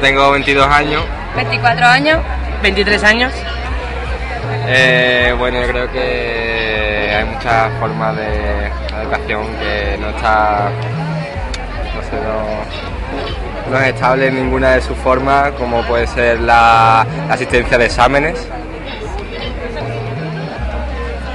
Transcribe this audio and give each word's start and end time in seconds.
Tengo 0.00 0.32
22 0.32 0.66
años. 0.66 1.02
24 1.36 1.86
años. 1.86 2.20
23 2.62 3.04
años. 3.04 3.32
Eh, 4.66 5.34
bueno, 5.38 5.60
yo 5.60 5.68
creo 5.68 5.92
que 5.92 7.14
hay 7.16 7.24
muchas 7.24 7.72
formas 7.78 8.16
de 8.16 8.70
educación 9.02 9.46
que 9.58 9.98
no 10.00 10.08
está, 10.08 10.70
no 11.94 12.02
sé, 12.02 12.16
no, 13.70 13.70
no 13.70 13.84
es 13.84 13.94
estable 13.94 14.28
en 14.28 14.36
ninguna 14.36 14.72
de 14.72 14.80
sus 14.80 14.96
formas, 14.98 15.52
como 15.52 15.82
puede 15.82 16.06
ser 16.06 16.40
la, 16.40 17.06
la 17.28 17.34
asistencia 17.34 17.78
de 17.78 17.86
exámenes. 17.86 18.48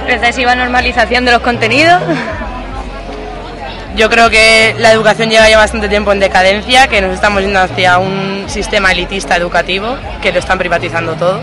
Excesiva 0.08 0.54
normalización 0.54 1.24
de 1.24 1.32
los 1.32 1.40
contenidos. 1.40 2.02
Yo 3.96 4.08
creo 4.08 4.30
que 4.30 4.74
la 4.78 4.92
educación 4.92 5.30
lleva 5.30 5.48
ya 5.48 5.58
bastante 5.58 5.88
tiempo 5.88 6.12
en 6.12 6.20
decadencia, 6.20 6.86
que 6.88 7.00
nos 7.00 7.12
estamos 7.12 7.42
yendo 7.42 7.60
hacia 7.60 7.98
un 7.98 8.44
sistema 8.48 8.92
elitista 8.92 9.36
educativo, 9.36 9.96
que 10.22 10.32
lo 10.32 10.38
están 10.38 10.58
privatizando 10.58 11.14
todo. 11.14 11.40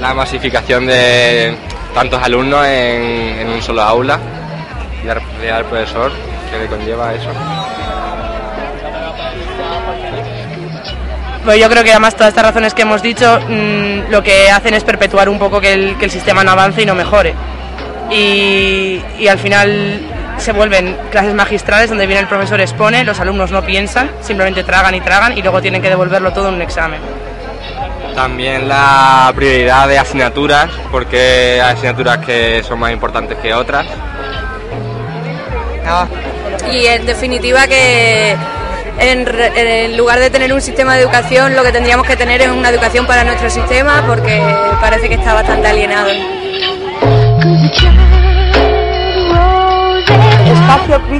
La 0.00 0.14
masificación 0.14 0.86
de 0.86 1.56
tantos 1.94 2.22
alumnos 2.22 2.66
en, 2.66 3.38
en 3.40 3.48
un 3.48 3.62
solo 3.62 3.82
aula 3.82 4.18
y 5.02 5.06
del 5.06 5.64
profesor 5.64 6.12
que 6.50 6.58
le 6.58 6.66
conlleva 6.66 7.12
eso. 7.14 7.28
Pues 11.44 11.60
yo 11.60 11.68
creo 11.68 11.84
que 11.84 11.90
además 11.90 12.14
todas 12.14 12.30
estas 12.30 12.46
razones 12.46 12.72
que 12.72 12.82
hemos 12.82 13.02
dicho 13.02 13.38
mmm, 13.48 14.10
lo 14.10 14.22
que 14.22 14.50
hacen 14.50 14.72
es 14.72 14.82
perpetuar 14.82 15.28
un 15.28 15.38
poco 15.38 15.60
que 15.60 15.74
el, 15.74 15.98
que 15.98 16.06
el 16.06 16.10
sistema 16.10 16.42
no 16.42 16.52
avance 16.52 16.82
y 16.82 16.86
no 16.86 16.94
mejore. 16.94 17.34
Y, 18.10 19.02
y, 19.18 19.28
al 19.28 19.38
final 19.38 20.00
se 20.38 20.52
vuelven 20.52 20.96
clases 21.10 21.34
magistrales 21.34 21.88
donde 21.88 22.06
viene 22.06 22.22
el 22.22 22.28
profesor 22.28 22.60
expone, 22.60 23.04
los 23.04 23.18
alumnos 23.20 23.50
no 23.50 23.62
piensan, 23.62 24.10
simplemente 24.20 24.64
tragan 24.64 24.94
y 24.94 25.00
tragan 25.00 25.36
y 25.36 25.42
luego 25.42 25.60
tienen 25.60 25.80
que 25.80 25.88
devolverlo 25.88 26.32
todo 26.32 26.48
en 26.48 26.54
un 26.54 26.62
examen. 26.62 27.00
También 28.14 28.68
la 28.68 29.32
prioridad 29.34 29.88
de 29.88 29.98
asignaturas, 29.98 30.70
porque 30.92 31.60
hay 31.60 31.72
asignaturas 31.72 32.18
que 32.18 32.62
son 32.62 32.78
más 32.78 32.92
importantes 32.92 33.36
que 33.38 33.52
otras. 33.52 33.86
No. 35.84 36.08
Y 36.72 36.86
en 36.86 37.04
definitiva 37.06 37.66
que 37.66 38.36
en, 38.98 39.26
en, 39.56 39.96
lugar 39.96 40.20
de 40.20 40.30
tener 40.30 40.52
un 40.52 40.60
sistema 40.60 40.94
de 40.94 41.02
educación, 41.02 41.56
lo 41.56 41.64
que 41.64 41.72
tendríamos 41.72 42.06
que 42.06 42.16
tener 42.16 42.40
es 42.40 42.48
una 42.48 42.68
educación 42.68 43.06
para 43.06 43.24
nuestro 43.24 43.50
sistema, 43.50 44.04
porque 44.06 44.40
parece 44.80 45.08
que 45.08 45.16
está 45.16 45.34
bastante 45.34 45.66
alienado. 45.66 46.10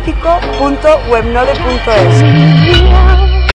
Espacio 0.07 0.15
crítico.webnode.es 0.53 3.34